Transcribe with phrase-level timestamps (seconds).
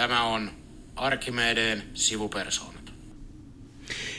[0.00, 0.50] Tämä on
[0.96, 2.92] Arkimedeen sivupersoonat.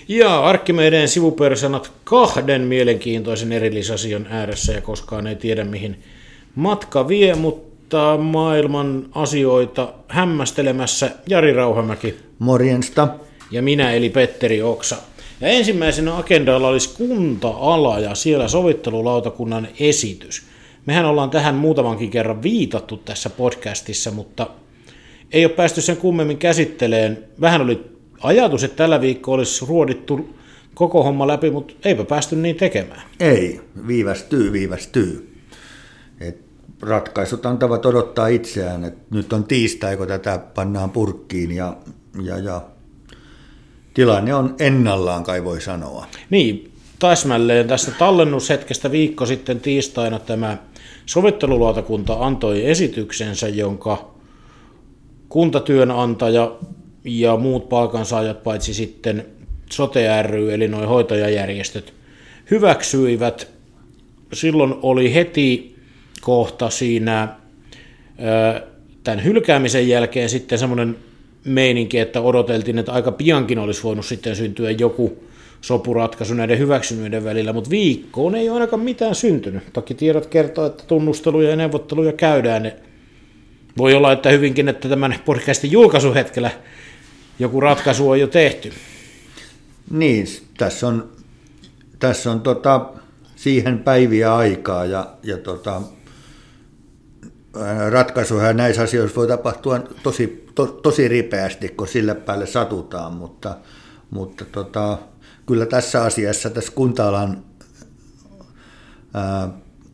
[0.07, 6.03] Ja Arkkimedeen sivupersonat kahden mielenkiintoisen erillisasian ääressä ja koskaan ei tiedä mihin
[6.55, 13.07] matka vie, mutta maailman asioita hämmästelemässä Jari Rauhamäki Morjensta.
[13.51, 14.97] ja minä eli Petteri Oksa.
[15.41, 20.45] Ja ensimmäisenä agendalla olisi kunta-ala ja siellä sovittelulautakunnan esitys.
[20.85, 24.47] Mehän ollaan tähän muutamankin kerran viitattu tässä podcastissa, mutta
[25.31, 27.23] ei ole päästy sen kummemmin käsitteleen.
[27.41, 27.85] Vähän oli
[28.23, 30.29] ajatus, että tällä viikolla olisi ruodittu
[30.73, 33.01] koko homma läpi, mutta eipä päästy niin tekemään.
[33.19, 35.37] Ei, viivästyy, viivästyy.
[36.19, 36.37] Et
[36.81, 38.83] ratkaisut antavat odottaa itseään.
[38.83, 41.77] Et nyt on tiistai, kun tätä pannaan purkkiin ja,
[42.23, 42.61] ja, ja
[43.93, 46.05] tilanne on ennallaan, kai voi sanoa.
[46.29, 50.57] Niin, täsmälleen tästä tallennushetkestä viikko sitten tiistaina tämä
[51.05, 54.11] sovittelulautakunta antoi esityksensä, jonka
[55.31, 56.51] kuntatyönantaja
[57.03, 59.25] ja muut palkansaajat, paitsi sitten
[59.71, 61.93] sote ry, eli noin hoitajajärjestöt,
[62.51, 63.47] hyväksyivät.
[64.33, 65.75] Silloin oli heti
[66.21, 67.27] kohta siinä
[69.03, 70.95] tämän hylkäämisen jälkeen sitten semmoinen
[71.45, 75.23] meininki, että odoteltiin, että aika piankin olisi voinut sitten syntyä joku
[75.61, 79.63] sopuratkaisu näiden hyväksyneiden välillä, mutta viikkoon ei ole ainakaan mitään syntynyt.
[79.73, 82.63] Toki tiedot kertoo, että tunnusteluja ja neuvotteluja käydään.
[82.63, 82.75] Ne
[83.77, 86.51] voi olla, että hyvinkin, että tämän podcastin julkaisuhetkellä
[87.39, 88.73] joku ratkaisu on jo tehty.
[89.91, 90.27] Niin,
[90.57, 91.11] tässä on,
[91.99, 92.89] tässä on tota,
[93.35, 95.81] siihen päiviä aikaa ja, ja tota,
[97.59, 103.57] ää, ratkaisuja näissä asioissa voi tapahtua tosi, to, tosi ripeästi, kun sille päälle satutaan, mutta,
[104.09, 104.97] mutta tota,
[105.45, 106.71] kyllä tässä asiassa, tässä
[109.13, 109.49] ää,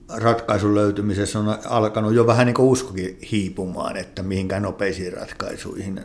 [0.09, 6.02] ratkaisun löytymisessä on alkanut jo vähän niin kuin uskokin hiipumaan, että mihinkään nopeisiin ratkaisuihin.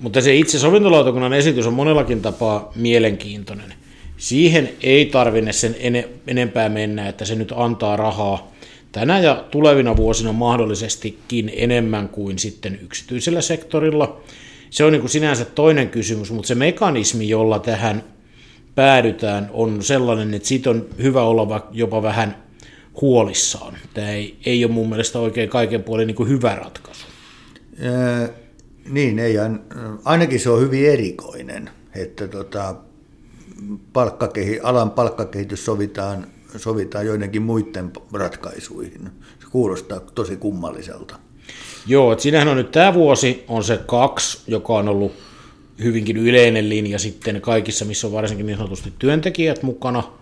[0.00, 3.74] Mutta se itse sovintolautakunnan esitys on monellakin tapaa mielenkiintoinen.
[4.16, 5.76] Siihen ei tarvinne sen
[6.26, 8.52] enempää mennä, että se nyt antaa rahaa
[8.92, 14.20] tänä ja tulevina vuosina mahdollisestikin enemmän kuin sitten yksityisellä sektorilla.
[14.70, 18.04] Se on niin kuin sinänsä toinen kysymys, mutta se mekanismi, jolla tähän
[18.74, 22.47] päädytään, on sellainen, että siitä on hyvä olla jopa vähän
[23.00, 23.76] huolissaan.
[23.94, 27.06] Tämä ei, ei ole mun mielestä oikein kaiken puolin niin kuin hyvä ratkaisu.
[27.82, 28.28] Ää,
[28.90, 29.34] niin, ei,
[30.04, 32.74] ainakin se on hyvin erikoinen, että tota,
[33.92, 36.26] palkkakehi, alan palkkakehitys sovitaan,
[36.56, 39.10] sovitaan joidenkin muiden ratkaisuihin.
[39.40, 41.18] Se kuulostaa tosi kummalliselta.
[41.86, 45.12] Joo, että siinähän on nyt tämä vuosi on se kaksi, joka on ollut
[45.82, 50.17] hyvinkin yleinen linja sitten kaikissa, missä on varsinkin niin sanotusti työntekijät mukana,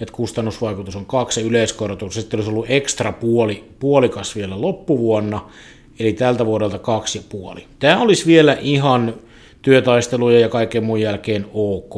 [0.00, 5.50] että kustannusvaikutus on kaksi yleiskorotus, sitten olisi ollut ekstra puoli, puolikas vielä loppuvuonna,
[5.98, 7.66] eli tältä vuodelta kaksi ja puoli.
[7.78, 9.14] Tämä olisi vielä ihan
[9.62, 11.94] työtaisteluja ja kaiken muun jälkeen ok,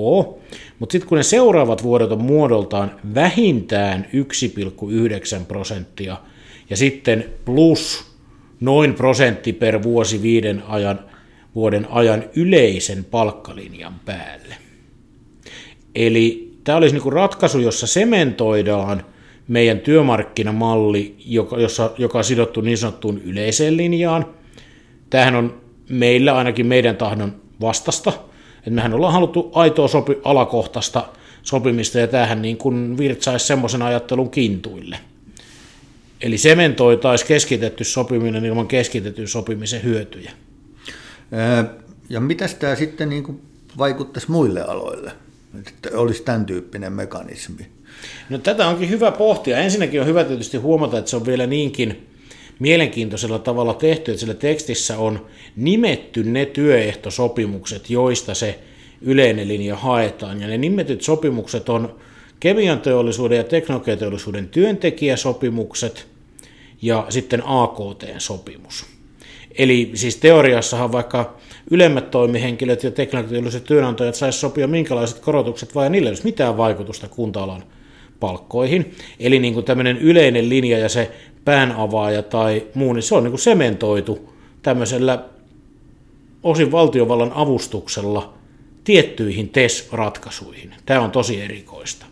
[0.78, 4.06] mutta sitten kun ne seuraavat vuodet on muodoltaan vähintään
[5.38, 6.16] 1,9 prosenttia
[6.70, 8.04] ja sitten plus
[8.60, 11.00] noin prosentti per vuosi viiden ajan,
[11.54, 14.54] vuoden ajan yleisen palkkalinjan päälle.
[15.94, 19.04] Eli tämä olisi niin ratkaisu, jossa sementoidaan
[19.48, 24.26] meidän työmarkkinamalli, joka, jossa, joka on sidottu niin sanottuun yleiseen linjaan.
[25.10, 28.12] Tämähän on meillä ainakin meidän tahdon vastasta.
[28.58, 31.08] Että mehän ollaan haluttu aitoa sopi, alakohtaista
[31.42, 34.98] sopimista ja tämähän niin kuin virtsaisi semmoisen ajattelun kintuille.
[36.20, 40.32] Eli sementoitaisi keskitetty sopiminen ilman keskitetyn sopimisen hyötyjä.
[42.08, 43.40] Ja mitä tämä sitten niin kuin
[43.78, 45.12] vaikuttaisi muille aloille?
[45.94, 47.66] Olisi tämän tyyppinen mekanismi.
[48.28, 49.58] No tätä onkin hyvä pohtia.
[49.58, 52.06] Ensinnäkin on hyvä tietysti huomata, että se on vielä niinkin
[52.58, 55.26] mielenkiintoisella tavalla tehty, että sillä tekstissä on
[55.56, 58.58] nimetty ne työehtosopimukset, joista se
[59.00, 60.40] yleinen linja haetaan.
[60.40, 61.96] Ja ne nimetyt sopimukset on
[62.40, 66.06] kemian teollisuuden ja teknologiateollisuuden työntekijäsopimukset
[66.82, 68.86] ja sitten AKT-sopimus.
[69.58, 71.36] Eli siis teoriassahan vaikka
[71.70, 77.08] ylemmät toimihenkilöt ja teknologialliset työnantajat saisi sopia minkälaiset korotukset, vai niillä ei olisi mitään vaikutusta
[77.08, 77.62] kunta-alan
[78.20, 78.94] palkkoihin.
[79.20, 81.10] Eli niin kuin tämmöinen yleinen linja ja se
[81.44, 84.32] päänavaaja tai muu, niin se on niin kuin sementoitu
[84.62, 85.24] tämmöisellä
[86.42, 88.34] osin valtiovallan avustuksella
[88.84, 90.74] tiettyihin TES-ratkaisuihin.
[90.86, 92.06] Tämä on tosi erikoista.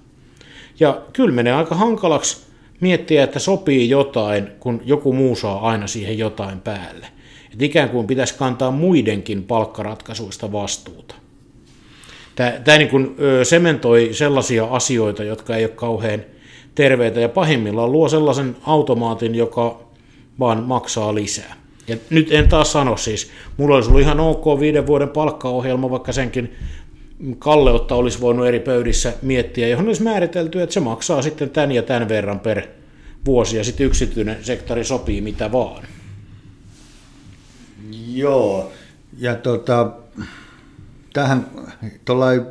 [0.81, 2.47] Ja kyllä menee aika hankalaksi
[2.81, 7.07] miettiä, että sopii jotain, kun joku muu saa aina siihen jotain päälle.
[7.53, 11.15] Että ikään kuin pitäisi kantaa muidenkin palkkaratkaisuista vastuuta.
[12.37, 16.23] Tämä, tämä niin kuin sementoi sellaisia asioita, jotka ei ole kauhean
[16.75, 19.81] terveitä ja pahimmillaan luo sellaisen automaatin, joka
[20.39, 21.57] vaan maksaa lisää.
[21.89, 26.13] Ja nyt en taas sano siis, mulla olisi ollut ihan ok viiden vuoden palkkaohjelma, vaikka
[26.13, 26.55] senkin
[27.39, 31.83] kalleutta olisi voinut eri pöydissä miettiä, johon olisi määritelty, että se maksaa sitten tämän ja
[31.83, 32.63] tämän verran per
[33.27, 35.83] vuosi, ja sitten yksityinen sektori sopii mitä vaan.
[38.15, 38.73] Joo,
[39.19, 39.91] ja tota,
[41.13, 41.47] tähän
[42.05, 42.43] tuollain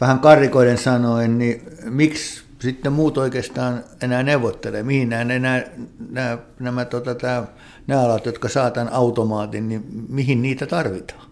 [0.00, 5.62] vähän karikoiden sanoen, niin miksi sitten muut oikeastaan enää neuvottelee, mihin nämä, nämä,
[6.10, 7.44] nämä, nämä tota, tämä,
[7.86, 11.28] nämä alat, jotka saa tämän automaatin, niin mihin niitä tarvitaan?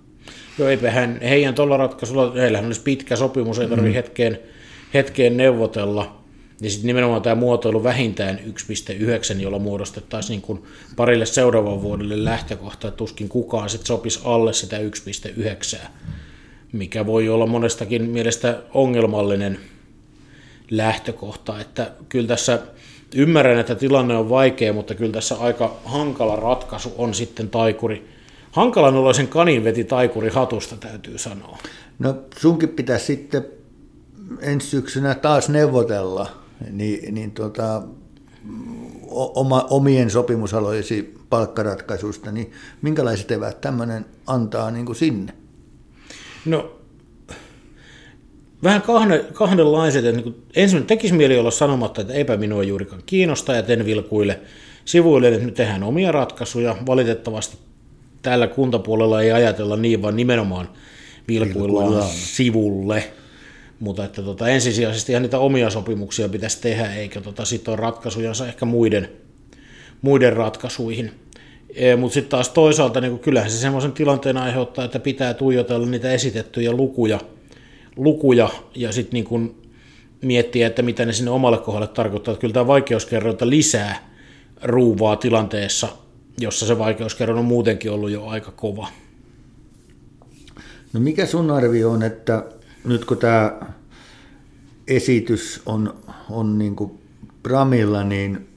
[0.59, 3.95] Joo, eipä hän, heidän tuolla ratkaisulla, heillähän olisi pitkä sopimus, ei tarvitse mm.
[3.95, 4.39] hetkeen,
[4.95, 6.26] hetkeen neuvotella.
[6.61, 10.63] Ja sitten nimenomaan tämä muotoilu vähintään 1.9, jolla muodostettaisiin niin kuin
[10.97, 15.79] parille seuraavan vuodelle lähtökohta, että tuskin kukaan sitten sopisi alle sitä 1.9,
[16.73, 19.59] mikä voi olla monestakin mielestä ongelmallinen
[20.71, 21.61] lähtökohta.
[21.61, 22.59] Että kyllä tässä
[23.15, 28.09] ymmärrän, että tilanne on vaikea, mutta kyllä tässä aika hankala ratkaisu on sitten taikuri.
[28.51, 31.59] Hankalan oloisen kanin veti taikuri hatusta, täytyy sanoa.
[31.99, 33.47] No sunkin pitäisi sitten
[34.41, 37.83] ensi syksynä taas neuvotella niin, niin tuota,
[39.11, 45.33] oma, omien sopimusalojesi palkkaratkaisusta, niin minkälaiset eväät tämmöinen antaa niin kuin sinne?
[46.45, 46.77] No
[48.63, 50.05] vähän kahden, kahdenlaiset.
[50.05, 54.41] Niin ensimmäinen tekisi mieli olla sanomatta, että eipä minua juurikaan kiinnosta ja ten vilkuille
[54.85, 56.77] sivuille, että me tehdään omia ratkaisuja.
[56.87, 57.57] Valitettavasti
[58.23, 60.69] tällä kuntapuolella ei ajatella niin, vaan nimenomaan
[61.29, 62.11] vilkuillaan, vilkuillaan.
[62.15, 63.13] sivulle.
[63.81, 68.65] Mutta että tota, ensisijaisesti ihan niitä omia sopimuksia pitäisi tehdä, eikä tota, sitoa ratkaisujansa ehkä
[68.65, 69.09] muiden,
[70.03, 71.13] muiden ratkaisuihin.
[71.75, 76.13] E, Mutta sitten taas toisaalta niin kyllähän se semmoisen tilanteen aiheuttaa, että pitää tuijotella niitä
[76.13, 77.21] esitettyjä lukuja,
[77.97, 79.57] lukuja ja sitten niin
[80.23, 82.33] miettiä, että mitä ne sinne omalle kohdalle tarkoittaa.
[82.33, 84.11] Että kyllä tämä vaikeuskerrointa lisää
[84.63, 85.89] ruuvaa tilanteessa,
[86.41, 88.89] jossa se vaikeuskerroin on muutenkin ollut jo aika kova.
[90.93, 92.45] No mikä sun arvio on, että
[92.87, 93.61] nyt kun tämä
[94.89, 95.97] esitys on,
[96.31, 96.99] on niin kuin
[97.43, 98.49] Pramilla, niin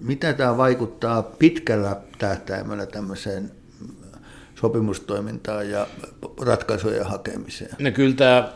[0.00, 3.50] mitä tämä vaikuttaa pitkällä tähtäimellä tämmöiseen
[4.54, 5.86] sopimustoimintaan ja
[6.40, 7.70] ratkaisujen hakemiseen?
[7.78, 8.52] No kyllä tämä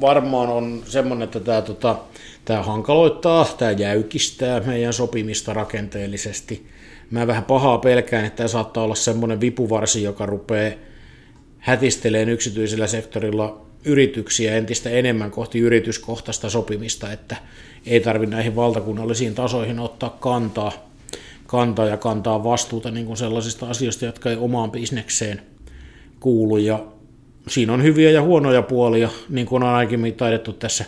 [0.00, 1.96] varmaan on semmoinen, että tämä, tota,
[2.44, 6.66] tämä hankaloittaa, tämä jäykistää meidän sopimista rakenteellisesti.
[7.10, 10.72] Mä vähän pahaa pelkään, että tämä saattaa olla semmoinen vipuvarsi, joka rupeaa
[11.58, 17.36] hätisteleen yksityisellä sektorilla yrityksiä entistä enemmän kohti yrityskohtaista sopimista, että
[17.86, 20.72] ei tarvitse näihin valtakunnallisiin tasoihin ottaa kantaa,
[21.46, 25.42] kantaa ja kantaa vastuuta niin kuin sellaisista asioista, jotka ei omaan bisnekseen
[26.20, 26.56] kuulu.
[26.56, 26.84] Ja
[27.48, 30.84] siinä on hyviä ja huonoja puolia, niin kuin on ainakin taidettu tässä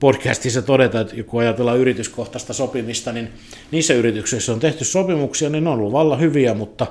[0.00, 3.28] podcastissa todeta, että kun ajatellaan yrityskohtaista sopimista, niin
[3.70, 6.86] niissä yrityksissä on tehty sopimuksia, niin ne on ollut vallan hyviä, mutta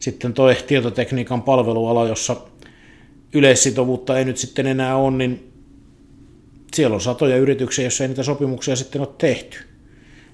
[0.00, 2.36] sitten tuo tietotekniikan palveluala, jossa
[3.32, 5.52] yleissitovuutta ei nyt sitten enää ole, niin
[6.74, 9.58] siellä on satoja yrityksiä, joissa ei niitä sopimuksia sitten ole tehty.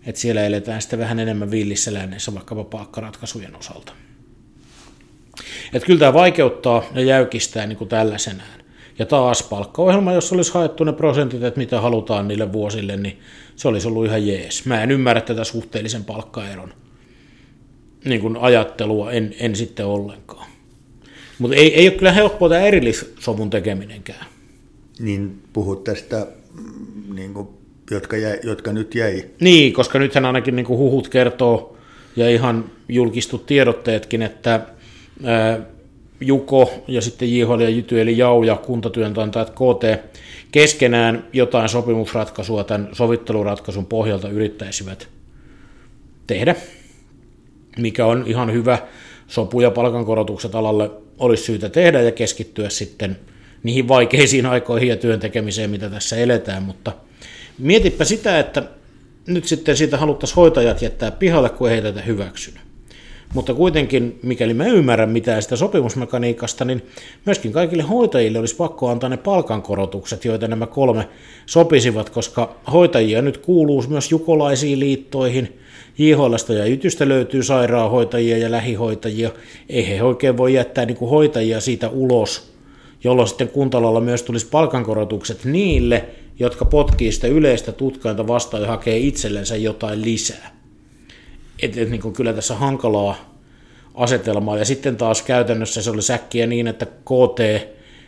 [0.07, 3.93] Et siellä eletään sitten vähän enemmän villissä länneissä vaikkapa palkkaratkaisujen osalta.
[5.73, 8.65] Et kyllä tämä vaikeuttaa ja jäykistää niin kuin tällaisenään.
[8.99, 13.21] Ja taas palkkaohjelma, jos olisi haettu ne prosentit, että mitä halutaan niille vuosille, niin
[13.57, 14.67] se olisi ollut ihan jees.
[14.67, 16.75] Mä en ymmärrä tätä suhteellisen palkkaeron
[18.05, 20.54] niin kuin ajattelua, en, en sitten ollenkaan.
[21.39, 24.27] Mutta ei, ei ole kyllä helppoa tämä erillissovun tekeminenkään.
[24.99, 27.49] Niin puhut tästä, mm, niin kuin,
[27.91, 29.25] jotka, jäi, jotka nyt jäi.
[29.41, 31.77] Niin, koska nythän ainakin niin kuin huhut kertoo
[32.17, 34.61] ja ihan julkistut tiedotteetkin, että
[35.25, 35.61] ää,
[36.21, 40.15] Juko ja sitten JHL ja Jyty eli Jau ja kuntatyöntäjät KT
[40.53, 45.09] keskenään jotain sopimusratkaisua tämän sovitteluratkaisun pohjalta yrittäisivät
[46.27, 46.55] tehdä,
[47.79, 48.79] mikä on ihan hyvä
[49.29, 53.17] sopu ja palkankorotukset alalle olisi syytä tehdä ja keskittyä sitten
[53.63, 56.93] niihin vaikeisiin aikoihin ja työn tekemiseen, mitä tässä eletään, mutta
[57.59, 58.63] mietipä sitä, että
[59.27, 62.61] nyt sitten siitä haluttaisiin hoitajat jättää pihalle, kun ei tätä hyväksynyt.
[63.35, 66.83] Mutta kuitenkin, mikäli mä ymmärrän mitään sitä sopimusmekaniikasta, niin
[67.27, 71.09] myöskin kaikille hoitajille olisi pakko antaa ne palkankorotukset, joita nämä kolme
[71.47, 75.59] sopisivat, koska hoitajia nyt kuuluu myös jukolaisiin liittoihin,
[75.99, 79.31] JHLsta ja Ytystä löytyy sairaanhoitajia ja lähihoitajia.
[79.69, 82.53] Ei he oikein voi jättää niin kuin hoitajia siitä ulos,
[83.05, 86.05] jolloin sitten kuntalalla myös tulisi palkankorotukset niille,
[86.39, 90.57] jotka potkii sitä yleistä tutkainta vastaan ja hakee itsellensä jotain lisää.
[91.63, 93.35] Et, et, niin kuin kyllä tässä hankalaa
[93.95, 94.59] asetelmaa.
[94.59, 97.41] Ja sitten taas käytännössä se oli säkkiä niin, että KT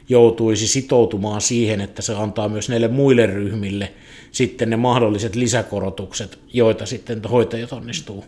[0.09, 3.93] joutuisi sitoutumaan siihen, että se antaa myös näille muille ryhmille
[4.33, 8.25] sitten ne mahdolliset lisäkorotukset, joita sitten hoitajat onnistuu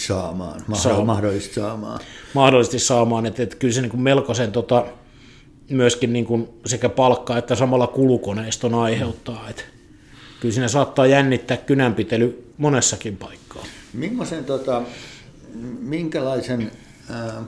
[0.00, 1.06] saamaan, Saamaan.
[1.06, 2.00] mahdollisesti saamaan.
[2.34, 4.86] mahdollisesti saamaan, että, että kyllä se niin kuin melkoisen tota,
[5.70, 9.62] myöskin niin kuin sekä palkka että samalla kulukoneiston aiheuttaa, että
[10.40, 13.64] kyllä siinä saattaa jännittää kynänpitely monessakin paikkaa.
[14.46, 14.82] Tota,
[15.80, 16.72] minkälaisen,
[17.10, 17.42] ää,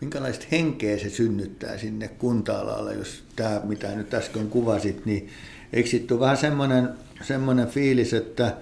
[0.00, 5.28] minkälaista henkeä se synnyttää sinne kunta-alalle, jos tämä, mitä nyt äsken kuvasit, niin
[5.72, 6.88] eikö sitten ole vähän semmoinen,
[7.22, 8.56] semmoinen fiilis, että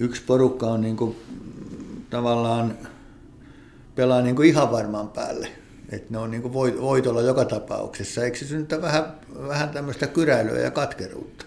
[0.00, 1.16] yksi porukka on niin kuin,
[2.10, 2.78] tavallaan
[3.94, 5.48] pelaa niin kuin ihan varman päälle.
[5.90, 8.24] Että ne on niin kuin voitolla joka tapauksessa.
[8.24, 9.04] Eikö se synnytä vähän,
[9.48, 11.44] vähän tämmöistä kyräilyä ja katkeruutta?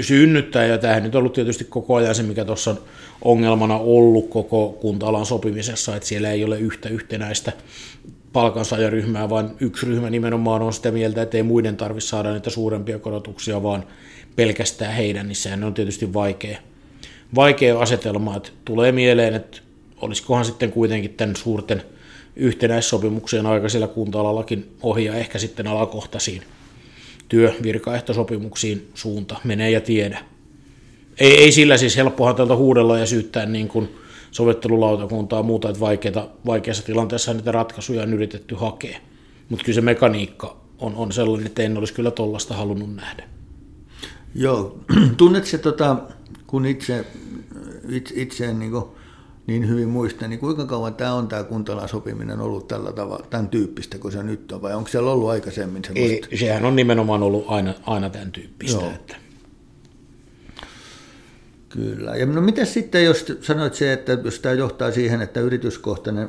[0.00, 2.78] synnyttää, ja tämähän nyt on ollut tietysti koko ajan se, mikä tuossa on
[3.22, 7.52] ongelmana ollut koko kunta-alan sopimisessa, että siellä ei ole yhtä yhtenäistä
[8.32, 12.98] palkansaajaryhmää, vaan yksi ryhmä nimenomaan on sitä mieltä, että ei muiden tarvitse saada niitä suurempia
[12.98, 13.84] korotuksia, vaan
[14.36, 16.58] pelkästään heidän, niin sehän on tietysti vaikea,
[17.34, 19.58] vaikea asetelma, että tulee mieleen, että
[20.00, 21.82] olisikohan sitten kuitenkin tämän suurten
[22.36, 26.42] yhtenäissopimuksien aika siellä kunta-alallakin ohi ja ehkä sitten alakohtaisiin
[27.28, 30.18] työvirkaehtosopimuksiin suunta menee ja tiedä.
[31.20, 33.88] Ei, ei sillä siis helppohan tältä huudella ja syyttää niin kuin
[34.38, 38.98] sovittelulautakuntaa muuta, että vaikeita, vaikeassa tilanteessa niitä ratkaisuja on yritetty hakea.
[39.48, 43.28] Mutta kyllä se mekaniikka on, on sellainen, että en olisi kyllä tollasta halunnut nähdä.
[44.34, 44.78] Joo,
[45.16, 45.96] tunnetko tota,
[46.46, 47.04] kun itse,
[47.88, 48.84] itse, itse niin, kuin,
[49.46, 53.48] niin hyvin muistan, niin kuinka kauan tämä on tämä kuntalan sopiminen ollut tällä tavalla, tämän
[53.48, 56.28] tyyppistä kuin se nyt on, vai onko siellä ollut aikaisemmin semmoista?
[56.30, 58.80] Ei, sehän on nimenomaan ollut aina, aina tämän tyyppistä.
[58.80, 58.90] Joo.
[58.94, 59.16] Että.
[61.68, 62.16] Kyllä.
[62.16, 66.28] Ja no miten sitten, jos sanoit se, että jos tämä johtaa siihen, että yrityskohtainen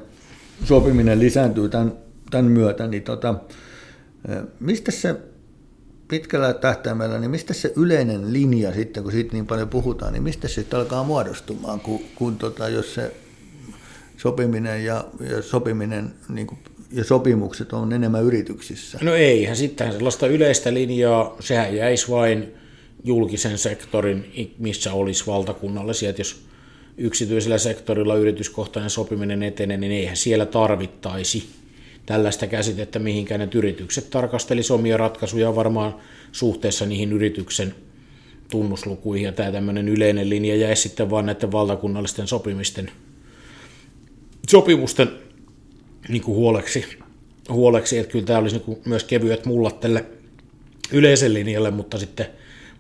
[0.66, 1.94] sopiminen lisääntyy tämän,
[2.32, 3.36] tämän myötä, niin tota,
[4.60, 5.16] mistä se
[6.08, 10.48] pitkällä tähtäimellä, niin mistä se yleinen linja sitten, kun siitä niin paljon puhutaan, niin mistä
[10.48, 13.14] se sitten alkaa muodostumaan, kun, kun tota, jos se
[14.18, 16.60] sopiminen ja, ja sopiminen niin kuin,
[16.92, 18.98] ja sopimukset on enemmän yrityksissä?
[19.02, 22.54] No eihän sitten sellaista yleistä linjaa, sehän jäisi vain
[23.04, 26.42] julkisen sektorin, missä olisi valtakunnallisia, että jos
[26.98, 31.50] yksityisellä sektorilla yrityskohtainen sopiminen etenee, niin eihän siellä tarvittaisi
[32.06, 33.40] tällaista käsitettä, mihinkään.
[33.40, 35.96] Ne yritykset tarkastelisi omia ratkaisuja varmaan
[36.32, 37.76] suhteessa niihin yrityksen
[38.52, 42.92] tunnuslukuihin, ja tämä tämmöinen yleinen linja jäisi sitten vaan näiden valtakunnallisten sopimisten,
[44.50, 45.10] sopimusten
[46.08, 46.86] niin kuin huoleksi,
[47.50, 50.06] huoleksi, että kyllä tämä olisi niin kuin myös kevyet mullat tälle
[50.92, 52.28] yleisen linjalle, mutta sitten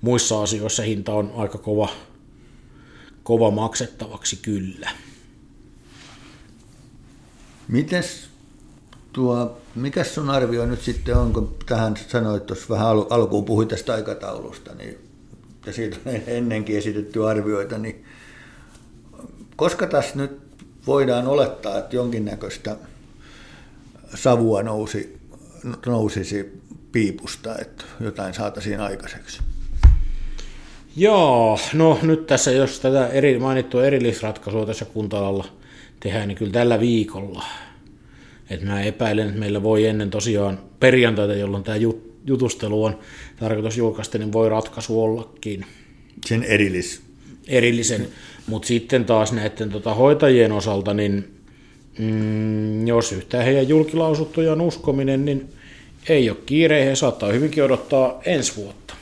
[0.01, 1.89] muissa asioissa hinta on aika kova,
[3.23, 4.89] kova maksettavaksi kyllä.
[7.67, 8.29] Mites
[9.13, 13.69] tuo, mikä sun arvio nyt sitten on, kun tähän sanoit tuossa vähän al- alkuun puhuit
[13.69, 14.97] tästä aikataulusta, niin,
[15.65, 18.05] ja siitä on ennenkin esitetty arvioita, niin
[19.55, 20.39] koska tässä nyt
[20.87, 22.75] voidaan olettaa, että jonkinnäköistä
[24.15, 25.19] savua nousi,
[25.85, 29.39] nousisi piipusta, että jotain saataisiin aikaiseksi?
[30.95, 35.43] Joo, no nyt tässä, jos tätä eri, mainittua erillisratkaisua tässä kunta
[35.99, 37.43] tehdään, niin kyllä tällä viikolla.
[38.49, 41.77] Et mä epäilen, että meillä voi ennen tosiaan perjantaita, jolloin tämä
[42.25, 42.99] jutustelu on
[43.39, 45.65] tarkoitus julkaista, niin voi ratkaisu ollakin.
[46.25, 47.01] Sen erillis.
[47.47, 48.07] Erillisen,
[48.47, 51.39] mutta sitten taas näiden tota, hoitajien osalta, niin
[51.99, 55.49] mm, jos yhtään heidän julkilausuttujaan uskominen, niin
[56.09, 58.95] ei ole kiire, he saattaa hyvinkin odottaa ensi vuotta.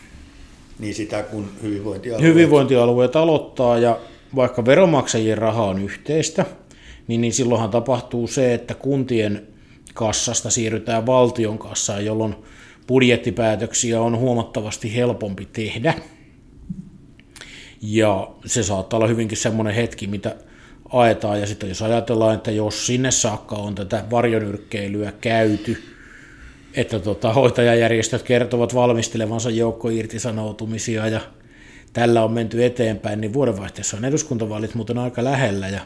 [0.80, 2.24] Niin sitä kun hyvinvointialueet...
[2.24, 4.00] Hyvinvointialueet aloittaa ja
[4.36, 6.46] vaikka veronmaksajien raha on yhteistä,
[7.08, 9.48] niin, niin silloinhan tapahtuu se, että kuntien
[9.94, 12.36] kassasta siirrytään valtion kassaan, jolloin
[12.88, 15.94] budjettipäätöksiä on huomattavasti helpompi tehdä.
[17.82, 20.36] Ja se saattaa olla hyvinkin semmoinen hetki, mitä
[20.90, 21.40] aetaan.
[21.40, 25.84] Ja sitten jos ajatellaan, että jos sinne saakka on tätä varjonyrkkeilyä käyty,
[26.74, 31.22] että tota, hoitajajärjestöt kertovat valmistelevansa joukko irtisanoutumisia ja
[31.94, 35.82] tällä on menty eteenpäin, niin vuodenvaihteessa on eduskuntavaalit muuten aika lähellä ja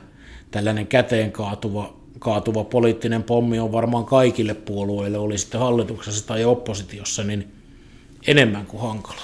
[0.52, 7.24] tällainen käteen kaatuva, kaatuva poliittinen pommi on varmaan kaikille puolueille, oli sitten hallituksessa tai oppositiossa,
[7.24, 7.52] niin
[8.28, 9.22] enemmän kuin hankala.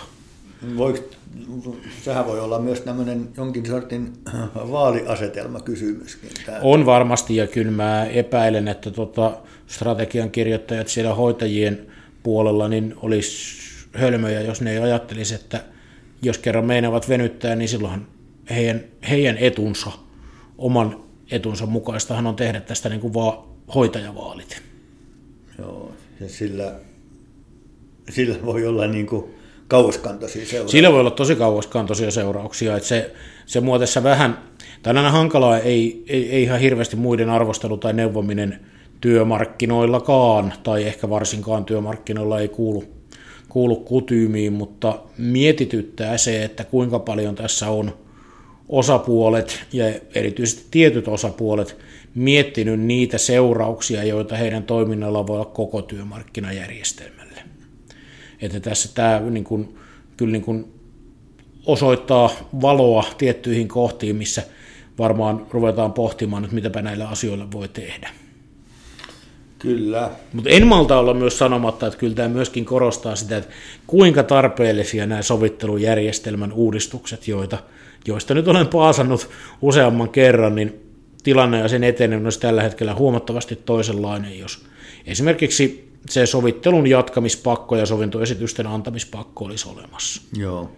[0.77, 0.99] Voiko,
[2.03, 4.13] sehän voi olla myös tämmöinen jonkin sortin
[4.55, 6.29] vaaliasetelma kysymyskin.
[6.61, 9.37] On varmasti, ja kyllä mä epäilen, että tota,
[9.67, 11.87] strategian kirjoittajat siellä hoitajien
[12.23, 13.57] puolella niin olisi
[13.93, 15.63] hölmöjä, jos ne ei ajattelisi, että
[16.21, 18.07] jos kerran meinaavat venyttää, niin silloin
[18.49, 19.91] heidän, heidän etunsa,
[20.57, 23.37] oman etunsa mukaistahan on tehdä tästä niin kuin vaan
[23.75, 24.61] hoitajavaalit.
[25.59, 26.75] Joo, ja sillä,
[28.09, 30.77] sillä voi olla niin kuin kauaskantoisia seurauksia.
[30.77, 33.13] Sillä voi olla tosi kauaskantoisia seurauksia, että se,
[33.45, 34.37] se mua tässä vähän,
[34.87, 38.59] on aina hankalaa, ei, ei, ei ihan hirveästi muiden arvostelu tai neuvominen
[39.01, 42.83] työmarkkinoillakaan, tai ehkä varsinkaan työmarkkinoilla ei kuulu,
[43.49, 47.97] kuulu kutyymiin, mutta mietityttää se, että kuinka paljon tässä on
[48.69, 51.77] osapuolet ja erityisesti tietyt osapuolet
[52.15, 57.16] miettinyt niitä seurauksia, joita heidän toiminnalla voi olla koko työmarkkinajärjestelmälle.
[58.41, 59.77] Että tässä tämä niin kuin,
[60.17, 60.65] kyllä niin kuin
[61.65, 62.29] osoittaa
[62.61, 64.43] valoa tiettyihin kohtiin, missä
[64.97, 68.09] varmaan ruvetaan pohtimaan, että mitäpä näillä asioilla voi tehdä.
[69.59, 70.11] Kyllä.
[70.33, 73.53] Mutta en malta olla myös sanomatta, että kyllä tämä myöskin korostaa sitä, että
[73.87, 77.57] kuinka tarpeellisia nämä sovittelujärjestelmän uudistukset, joita,
[78.07, 79.29] joista nyt olen paasannut
[79.61, 80.87] useamman kerran, niin
[81.23, 84.65] tilanne ja sen eteneminen olisi tällä hetkellä huomattavasti toisenlainen, jos
[85.05, 90.21] esimerkiksi se sovittelun jatkamispakko ja sovintoesitysten antamispakko olisi olemassa.
[90.37, 90.71] Joo.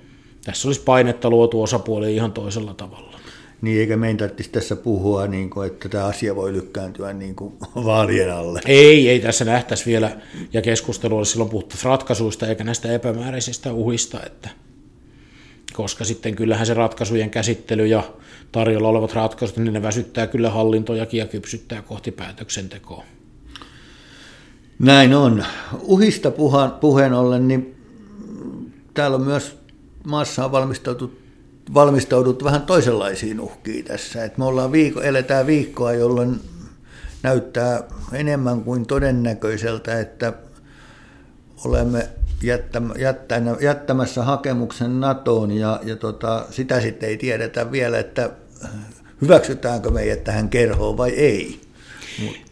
[0.46, 3.20] Tässä olisi painetta luotu osapuoli ihan toisella tavalla.
[3.62, 7.54] Niin, eikä meidän tarvitsisi tässä puhua, niin kuin, että tämä asia voi lykkääntyä niin kuin
[7.86, 8.62] vaalien alle.
[8.66, 10.18] Ei, ei tässä nähtäisi vielä,
[10.54, 14.50] ja keskustelu olisi silloin puhuttu ratkaisuista eikä näistä epämääräisistä uhista, että
[15.74, 18.04] koska sitten kyllähän se ratkaisujen käsittely ja
[18.52, 23.04] tarjolla olevat ratkaisut, niin ne väsyttää kyllä hallintojakin ja kypsyttää kohti päätöksentekoa.
[24.80, 25.46] Näin on.
[25.82, 26.32] Uhista
[26.82, 27.76] puheen ollen, niin
[28.94, 29.58] täällä on myös
[30.04, 30.52] maassa on
[31.74, 34.24] valmistauduttu vähän toisenlaisiin uhkiin tässä.
[34.24, 36.40] Et me ollaan viikko, eletään viikkoa, jolloin
[37.24, 37.84] näyttää
[38.14, 40.34] enemmän kuin todennäköiseltä, että
[41.66, 42.10] olemme
[43.60, 48.30] jättämässä hakemuksen NATOon ja, ja tota, sitä sitten ei tiedetä vielä, että
[49.22, 51.62] hyväksytäänkö meidät tähän kerhoon vai ei.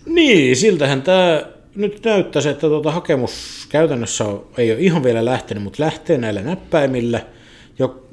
[0.05, 4.25] Niin, siltähän tämä nyt näyttäisi, että tuota hakemus käytännössä
[4.57, 7.25] ei ole ihan vielä lähtenyt, mutta lähtee näillä näppäimillä.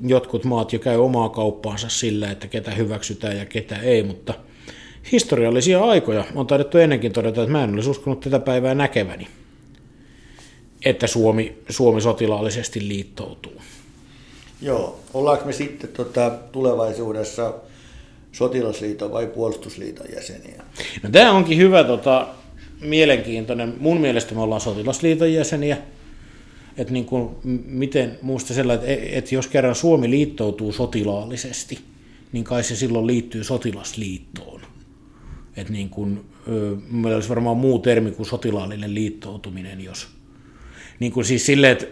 [0.02, 4.34] Jotkut maat jo käy omaa kauppaansa sillä, että ketä hyväksytään ja ketä ei, mutta
[5.12, 9.28] historiallisia aikoja on taidettu ennenkin todeta, että mä en olisi uskonut tätä päivää näkeväni
[10.84, 13.62] että Suomi, Suomi sotilaallisesti liittoutuu.
[14.62, 17.54] Joo, ollaanko me sitten tota, tulevaisuudessa
[18.32, 20.62] sotilasliiton vai puolustusliiton jäseniä?
[21.02, 22.26] No, tämä onkin hyvä, tota,
[22.84, 23.74] mielenkiintoinen.
[23.78, 25.76] Mun mielestä me ollaan sotilasliiton jäseniä.
[26.76, 27.30] Että niin kuin,
[27.66, 31.78] miten, muista sellainen, että, että jos kerran Suomi liittoutuu sotilaallisesti,
[32.32, 34.60] niin kai se silloin liittyy sotilasliittoon.
[35.56, 36.24] Että niin kuin,
[36.90, 40.08] meillä olisi varmaan muu termi kuin sotilaallinen liittoutuminen, jos,
[41.00, 41.86] niin kuin siis silleen, että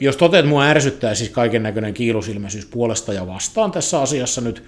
[0.00, 4.62] jos toteat, mua ärsyttää siis kaiken näköinen kiilusilmäisyys puolesta ja vastaan tässä asiassa nyt,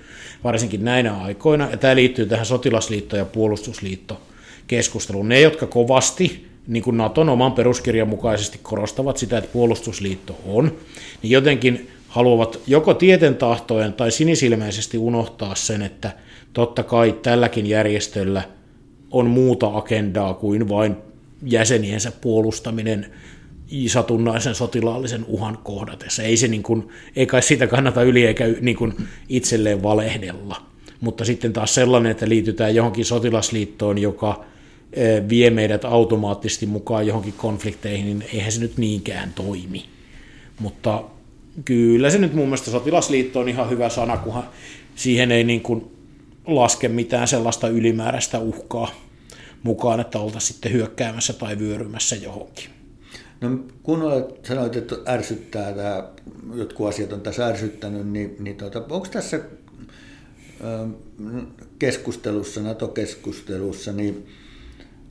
[0.45, 4.21] varsinkin näinä aikoina, ja tämä liittyy tähän sotilasliitto- ja puolustusliitto
[4.67, 5.29] keskusteluun.
[5.29, 10.73] Ne, jotka kovasti, niin kuin Naton oman peruskirjan mukaisesti korostavat sitä, että puolustusliitto on,
[11.23, 16.13] niin jotenkin haluavat joko tieten tahtojen tai sinisilmäisesti unohtaa sen, että
[16.53, 18.43] totta kai tälläkin järjestöllä
[19.11, 20.97] on muuta agendaa kuin vain
[21.43, 23.07] jäseniensä puolustaminen
[23.87, 26.23] satunnaisen sotilaallisen uhan kohdatessa.
[26.23, 28.95] Ei, se niin kuin, ei kai siitä kannata yli eikä niin kuin
[29.29, 30.63] itselleen valehdella.
[31.01, 34.45] Mutta sitten taas sellainen, että liitytään johonkin sotilasliittoon, joka
[35.29, 39.85] vie meidät automaattisesti mukaan johonkin konflikteihin, niin eihän se nyt niinkään toimi.
[40.61, 41.05] Mutta
[41.65, 44.49] kyllä se nyt mun mielestä sotilasliitto on ihan hyvä sana, kunhan
[44.95, 45.97] siihen ei niin kuin
[46.47, 48.91] laske mitään sellaista ylimääräistä uhkaa
[49.63, 52.65] mukaan, että oltaisiin sitten hyökkäämässä tai vyörymässä johonkin.
[53.41, 53.49] No
[53.83, 56.09] kun olet, sanoit, että ärsyttää tämä,
[56.55, 59.41] jotkut asiat on tässä ärsyttänyt, niin, niin tuota, onko tässä
[61.79, 64.27] keskustelussa, NATO-keskustelussa, niin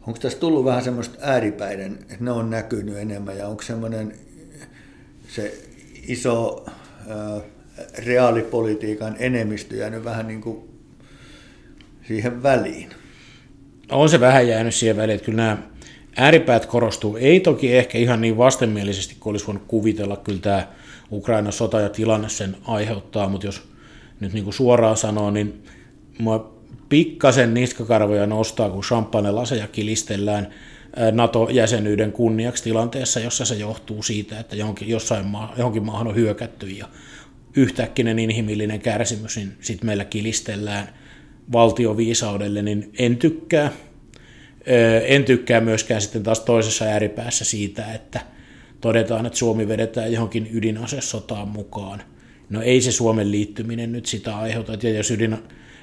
[0.08, 4.14] onko tässä tullut vähän semmoista ääripäiden, että ne on näkynyt enemmän ja onko semmoinen
[5.28, 5.54] se
[6.08, 7.44] iso äh,
[8.06, 10.70] reaalipolitiikan enemmistö jäänyt vähän niin kuin
[12.08, 12.90] siihen väliin?
[13.92, 15.58] On se vähän jäänyt siihen väliin, että kyllä nämä
[16.18, 17.18] ääripäät korostuu.
[17.18, 20.18] Ei toki ehkä ihan niin vastenmielisesti kuin olisi voinut kuvitella.
[20.18, 20.68] Kyllä tämä
[21.12, 23.64] Ukrainan sota ja tilanne sen aiheuttaa, mutta jos
[24.20, 25.64] nyt niin kuin suoraan sanoo, niin
[26.18, 30.48] mua pikkasen niskakarvoja nostaa, kun champagne-laseja kilistellään
[31.12, 36.68] NATO-jäsenyyden kunniaksi tilanteessa, jossa se johtuu siitä, että johonkin, jossain maa, johonkin maahan on hyökätty
[36.68, 36.88] ja
[37.56, 40.90] yhtäkkinen inhimillinen kärsimys, niin sitten meillä kilistellään
[41.52, 43.72] valtioviisaudelle, niin en tykkää.
[45.06, 48.20] En tykkää myöskään sitten taas toisessa ääripäässä siitä, että
[48.82, 52.04] todetaan, että Suomi vedetään johonkin ydinasesotaan mukaan.
[52.50, 55.38] No ei se Suomen liittyminen nyt sitä aiheuta, että jos ydin,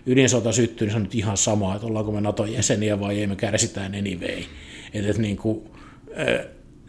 [0.09, 3.27] ydinsota syttyy, niin se on nyt ihan sama, että ollaanko me Naton jäseniä vai ei,
[3.27, 4.42] me kärsitään anyway.
[4.94, 5.71] Että, että niin kuin,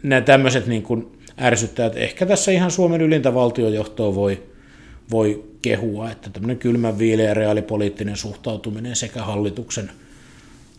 [0.02, 1.06] nämä tämmöiset niin kuin
[1.40, 4.42] ärsyttää, että ehkä tässä ihan Suomen ylintä valtiojohtoa voi,
[5.10, 9.90] voi kehua, että tämmöinen kylmän viileä reaalipoliittinen suhtautuminen sekä hallituksen,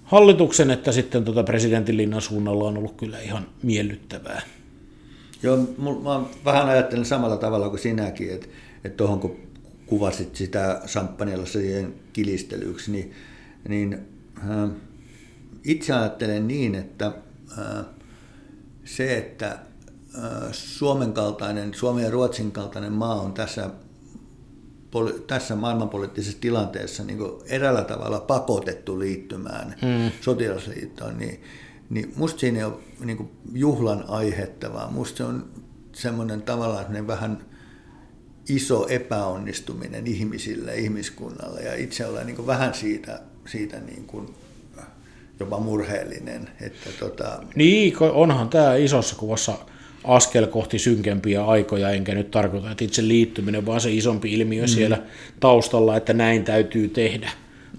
[0.04, 4.42] hallituksen että sitten tuota presidentin linnan suunnalla on ollut kyllä ihan miellyttävää.
[5.44, 5.58] Joo,
[6.04, 8.48] mä vähän ajattelen samalla tavalla kuin sinäkin, että,
[8.84, 9.51] että tuohon kun
[9.92, 13.14] kuvasit sitä samppanjalla siihen kilistelyksi, niin,
[13.68, 14.00] niin
[14.38, 14.70] äh,
[15.64, 17.12] itse ajattelen niin, että
[17.60, 17.86] äh,
[18.86, 23.70] se, että äh, Suomen kaltainen, Suomen ja Ruotsin kaltainen maa on tässä,
[24.92, 30.12] poli, tässä maailmanpoliittisessa tilanteessa niin erällä tavalla pakotettu liittymään mm.
[30.22, 31.44] sotilasliittoon, niin,
[31.90, 35.46] niin musta siinä ei ole niin juhlan aihetta, vaan musta se on
[35.94, 37.51] semmoinen tavallaan vähän
[38.56, 44.30] iso epäonnistuminen ihmisille, ihmiskunnalle, ja itse olen niin vähän siitä, siitä niin kuin
[45.40, 46.50] jopa murheellinen.
[46.62, 47.44] Että tota...
[47.56, 49.58] Niin, onhan tämä isossa kuvassa
[50.04, 54.68] askel kohti synkempiä aikoja, enkä nyt tarkoita, että itse liittyminen, vaan se isompi ilmiö mm.
[54.68, 55.02] siellä
[55.40, 57.32] taustalla, että näin täytyy tehdä.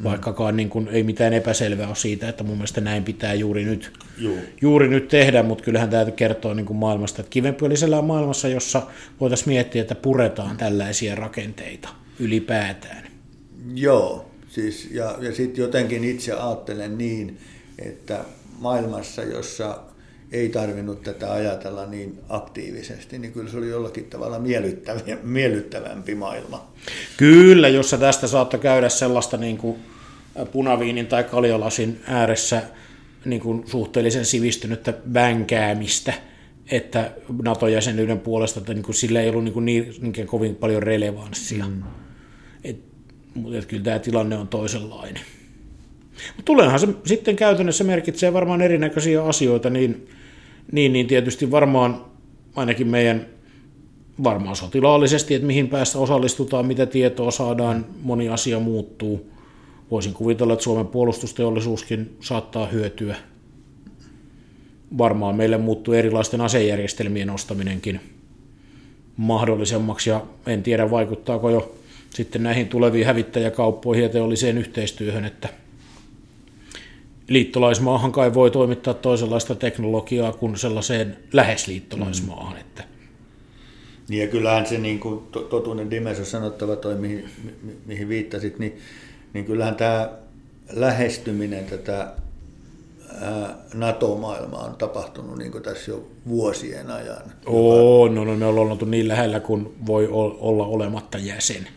[0.02, 0.10] Mm.
[0.10, 3.92] Vaikkakaan niin kuin, ei mitään epäselvää ole siitä, että mun mielestä näin pitää juuri nyt,
[4.18, 4.38] Juu.
[4.60, 8.48] juuri nyt tehdä, mutta kyllähän tämä kertoo niin kuin maailmasta, että kivempi oli sellainen maailmassa,
[8.48, 8.82] jossa
[9.20, 11.88] voitaisiin miettiä, että puretaan tällaisia rakenteita
[12.18, 13.08] ylipäätään.
[13.74, 17.38] Joo, siis, ja, ja sitten jotenkin itse ajattelen niin,
[17.78, 18.24] että
[18.58, 19.78] maailmassa, jossa
[20.32, 24.40] ei tarvinnut tätä ajatella niin aktiivisesti, niin kyllä se oli jollakin tavalla
[25.22, 26.72] miellyttävämpi maailma.
[27.16, 29.76] Kyllä, jossa tästä saattoi käydä sellaista niin kuin
[30.52, 32.62] punaviinin tai kaljalasin ääressä
[33.24, 36.12] niin kuin suhteellisen sivistynyttä vänkäämistä,
[36.70, 37.10] että
[37.42, 41.68] NATO-jäsenyyden puolesta että niin kuin sillä ei ollut niin, kuin niin, niin kovin paljon relevanssia.
[41.68, 41.82] Mm.
[42.64, 42.76] Et,
[43.34, 45.22] mutta et kyllä tämä tilanne on toisenlainen.
[46.36, 50.08] Mutta tuleehan se sitten käytännössä merkitsee varmaan erinäköisiä asioita, niin,
[50.72, 52.04] niin, niin tietysti varmaan
[52.56, 53.26] ainakin meidän
[54.24, 59.31] varmaan sotilaallisesti, että mihin päästä osallistutaan, mitä tietoa saadaan, moni asia muuttuu.
[59.92, 63.16] Voisin kuvitella, että Suomen puolustusteollisuuskin saattaa hyötyä.
[64.98, 68.00] Varmaan meille muuttuu erilaisten asejärjestelmien ostaminenkin
[69.16, 71.74] mahdollisemmaksi, ja en tiedä vaikuttaako jo
[72.10, 75.48] sitten näihin tuleviin hävittäjäkauppoihin ja teolliseen yhteistyöhön, että–
[77.28, 82.52] liittolaismaahan kai voi toimittaa toisenlaista teknologiaa kuin sellaiseen lähes liittolaismaahan.
[82.52, 82.60] Mm.
[82.60, 82.84] Että.
[84.08, 87.24] Niin ja kyllähän se niin kuin totuuden dimensio sanottava toi, mihin,
[87.86, 88.78] mihin viittasit, niin,
[89.34, 90.10] niin kyllähän tämä
[90.72, 92.12] lähestyminen tätä
[93.74, 97.22] NATO-maailmaa on tapahtunut niin kuin tässä jo vuosien ajan.
[97.46, 100.08] Oo, no, no me ollaan oltu niin lähellä kuin voi
[100.40, 101.68] olla olematta jäsen.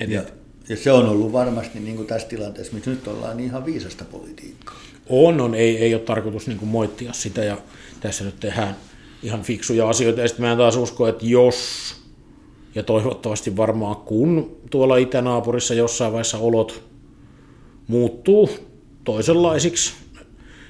[0.00, 0.22] Et, ja,
[0.68, 4.04] ja se on ollut varmasti niin kuin tässä tilanteessa, missä nyt ollaan niin ihan viisasta
[4.04, 4.76] politiikkaa.
[5.08, 5.54] On, on.
[5.54, 7.58] Ei, ei ole tarkoitus niin kuin moittia sitä ja
[8.00, 8.76] tässä nyt tehdään
[9.22, 10.20] ihan fiksuja asioita.
[10.20, 11.94] Ja sitten mä taas usko, että jos
[12.78, 16.84] ja toivottavasti varmaan kun tuolla itänaapurissa jossain vaiheessa olot
[17.86, 18.50] muuttuu
[19.04, 19.92] toisenlaisiksi,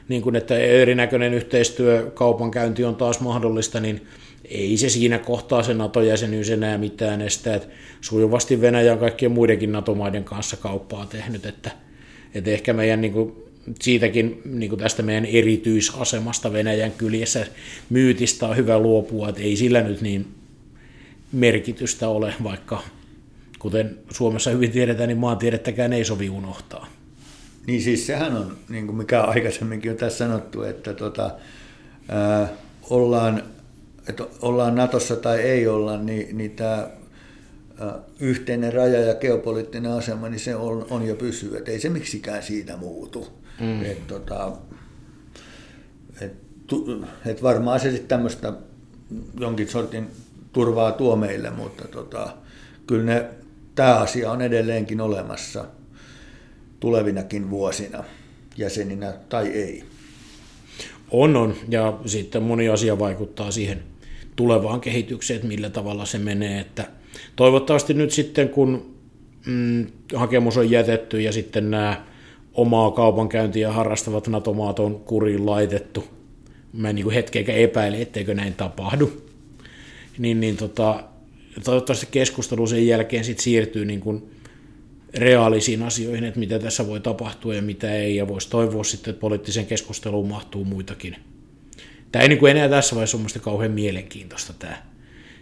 [0.08, 4.06] niin kuin että erinäköinen yhteistyö, kaupankäynti on taas mahdollista, niin
[4.44, 7.68] ei se siinä kohtaa se NATO-jäsenyys enää mitään estä, että
[8.00, 11.70] sujuvasti Venäjä on kaikkien muidenkin NATO-maiden kanssa kauppaa tehnyt, että,
[12.34, 13.32] että ehkä meidän niin kuin,
[13.82, 17.46] siitäkin niin kuin tästä meidän erityisasemasta Venäjän kyljessä
[17.90, 20.37] myytistä on hyvä luopua, että ei sillä nyt niin
[21.32, 22.82] merkitystä ole, vaikka
[23.58, 26.86] kuten Suomessa hyvin tiedetään, niin maantiedettäkään ei sovi unohtaa.
[27.66, 31.30] Niin siis sehän on, niin kuin mikä aikaisemminkin on tässä sanottu, että tota,
[32.08, 32.48] ää,
[32.90, 33.42] ollaan
[34.08, 36.88] että ollaan Natossa tai ei olla, niin, niin tämä
[38.20, 42.42] yhteinen raja ja geopoliittinen asema, niin se on, on jo pysyy, että ei se miksikään
[42.42, 43.28] siitä muutu.
[43.60, 43.84] Mm.
[43.84, 44.52] Et, tota,
[46.20, 46.32] et,
[47.26, 48.52] et varmaan se sitten tämmöistä
[49.40, 50.08] jonkin sortin
[50.52, 52.28] turvaa tuo meille, mutta tota,
[52.86, 53.24] kyllä ne,
[53.74, 55.64] tämä asia on edelleenkin olemassa
[56.80, 58.04] tulevinakin vuosina
[58.56, 59.84] jäseninä tai ei.
[61.10, 61.54] On, on.
[61.68, 63.82] Ja sitten moni asia vaikuttaa siihen
[64.36, 66.60] tulevaan kehitykseen, että millä tavalla se menee.
[66.60, 66.84] Että
[67.36, 68.94] toivottavasti nyt sitten, kun
[69.46, 72.04] mm, hakemus on jätetty ja sitten nämä
[72.54, 76.04] omaa kaupankäyntiä harrastavat NATO-maat on kuriin laitettu,
[76.72, 79.27] mä en niin hetkeäkään epäile, etteikö näin tapahdu,
[80.18, 81.04] niin, niin tota,
[81.64, 84.30] toivottavasti keskustelu sen jälkeen sit siirtyy niin kuin
[85.14, 89.20] reaalisiin asioihin, että mitä tässä voi tapahtua ja mitä ei, ja voisi toivoa sitten, että
[89.20, 91.16] poliittiseen keskusteluun mahtuu muitakin
[92.12, 94.82] tämä ei niin kuin enää tässä vaiheessa ole kauhean mielenkiintoista tämä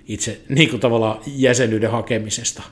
[0.07, 2.63] itse niin kuin tavallaan jäsenyyden hakemisesta,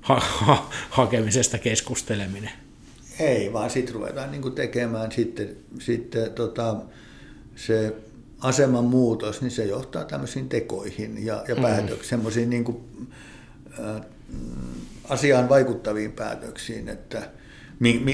[0.00, 2.50] ha, ha, hakemisesta keskusteleminen.
[3.20, 6.76] Ei, vaan sitten ruvetaan niin kuin tekemään sitten, sitten tota,
[7.56, 7.94] se
[8.42, 11.62] aseman muutos, niin se johtaa tämmöisiin tekoihin ja, ja mm.
[11.62, 12.84] päätöksiin, semmoisiin niin kuin
[15.08, 17.30] asiaan vaikuttaviin päätöksiin, että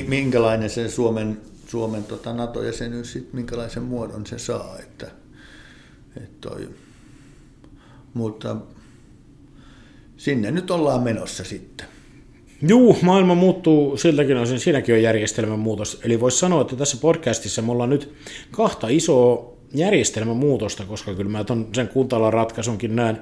[0.08, 4.78] minkälainen se Suomen, Suomen tota NATO-jäsenyys, sit, minkälaisen muodon se saa.
[4.78, 5.10] Että,
[6.16, 6.68] että toi.
[8.14, 8.56] Mutta
[10.16, 11.86] sinne nyt ollaan menossa sitten.
[12.62, 16.00] Juu, maailma muuttuu siltäkin osin, siinäkin on järjestelmän muutos.
[16.04, 18.14] Eli voisi sanoa, että tässä podcastissa me ollaan nyt
[18.50, 23.20] kahta isoa järjestelmän muutosta, koska kyllä mä ton, sen kuntalan ratkaisunkin näen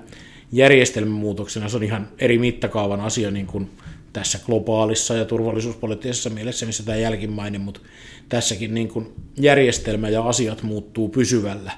[0.53, 1.69] järjestelmän muutoksena.
[1.69, 3.71] Se on ihan eri mittakaavan asia niin kuin
[4.13, 7.81] tässä globaalissa ja turvallisuuspoliittisessa mielessä, missä tämä jälkimmäinen, mutta
[8.29, 11.73] tässäkin niin kuin järjestelmä ja asiat muuttuu pysyvällä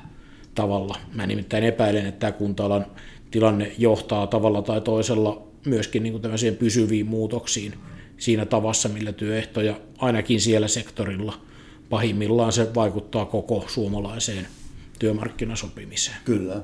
[0.55, 0.97] tavalla.
[1.15, 2.87] Mä nimittäin epäilen, että tämä kuntalan
[3.31, 6.23] tilanne johtaa tavalla tai toisella myöskin niin kuin
[6.59, 7.75] pysyviin muutoksiin
[8.19, 11.35] siinä tavassa, millä työehtoja ainakin siellä sektorilla
[11.91, 14.47] pahimmillaan se vaikuttaa koko suomalaiseen
[14.99, 16.17] työmarkkinasopimiseen.
[16.25, 16.63] Kyllä.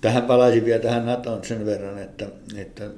[0.00, 2.90] Tähän palaisin vielä tähän NATOon sen verran, että, että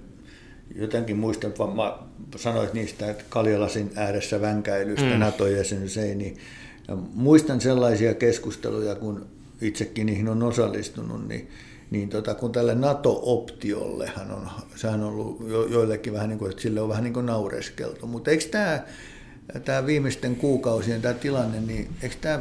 [0.74, 1.98] jotenkin muistan, mä
[2.36, 5.18] sanoit niistä, että Kaljalasin ääressä vänkäilystä mm.
[5.18, 6.36] NATO-jäsenyys ei, niin
[6.88, 9.26] ja muistan sellaisia keskusteluja, kun
[9.60, 11.48] itsekin niihin on osallistunut, niin
[11.90, 16.62] niin tota, kun tälle NATO-optiollehan on, sehän on ollut jo, joillekin vähän niin kuin, että
[16.62, 18.80] sille on vähän niin kuin naureskeltu, mutta eikö tämä,
[19.60, 22.40] tämä viimeisten kuukausien tämä tilanne, niin eikö tämä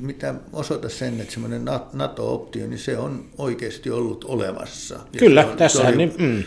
[0.00, 4.94] mitä osoita sen, että semmoinen NATO-optio, niin se on oikeasti ollut olemassa.
[4.94, 6.42] Ja Kyllä, on, tässä oli, niin, mm.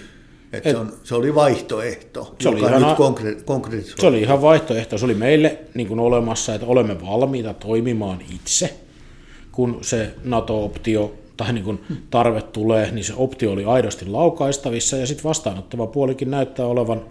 [0.53, 4.01] että se, on, se oli vaihtoehto, se oli ihan, nyt konkre- konkreettisesti.
[4.01, 8.73] Se oli ihan vaihtoehto, se oli meille niin kuin olemassa, että olemme valmiita toimimaan itse,
[9.51, 15.07] kun se NATO-optio tai niin kuin tarve tulee, niin se optio oli aidosti laukaistavissa ja
[15.07, 17.01] sitten vastaanottava puolikin näyttää olevan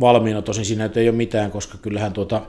[0.00, 0.42] valmiina.
[0.42, 2.42] Tosin siinä ei ole mitään, koska kyllähän tuota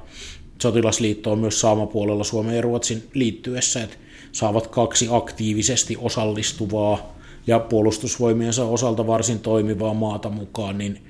[0.61, 3.97] sotilasliitto on myös saamapuolella Suomen ja Ruotsin liittyessä, että
[4.31, 7.15] saavat kaksi aktiivisesti osallistuvaa
[7.47, 11.01] ja puolustusvoimiensa osalta varsin toimivaa maata mukaan, niin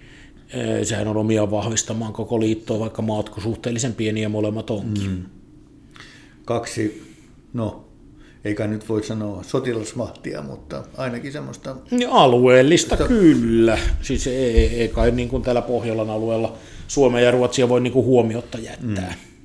[0.49, 5.09] e, sehän on omia vahvistamaan koko liittoa, vaikka maat suhteellisen pieniä molemmat onkin.
[5.09, 5.23] Mm.
[6.45, 7.13] Kaksi,
[7.53, 7.84] no
[8.45, 11.75] eikä nyt voi sanoa sotilasmahtia, mutta ainakin semmoista...
[11.99, 13.07] Ja alueellista sitä...
[13.07, 13.77] kyllä.
[14.01, 18.05] Siis ei, ei kai niin kuin täällä Pohjolan alueella Suomea ja Ruotsia voi niin kuin
[18.05, 19.13] huomiotta jättää.
[19.17, 19.35] Mm.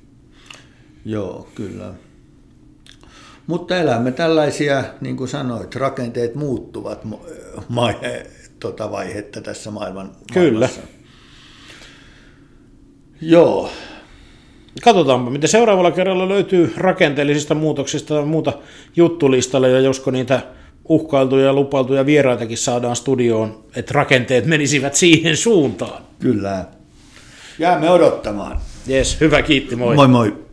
[1.05, 1.93] Joo, kyllä.
[3.47, 7.05] Mutta elämme tällaisia, niin kuin sanoit, rakenteet muuttuvat
[7.69, 7.93] ma-
[8.59, 10.67] tota vaihetta tässä maailman Kyllä.
[10.67, 10.81] Maailmassa.
[13.21, 13.69] Joo,
[14.83, 18.53] Katsotaanpa, mitä seuraavalla kerralla löytyy rakenteellisista muutoksista ja muuta
[18.95, 20.41] juttulistalle, ja josko niitä
[20.89, 26.03] uhkailtuja ja lupailtuja vieraitakin saadaan studioon, että rakenteet menisivät siihen suuntaan.
[26.19, 26.65] Kyllä.
[27.59, 28.59] Jäämme odottamaan.
[28.87, 29.95] Jes, hyvä kiitti, moi.
[29.95, 30.50] Moi moi.